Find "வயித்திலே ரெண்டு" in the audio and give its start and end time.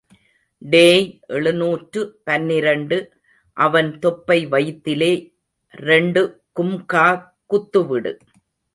4.47-6.23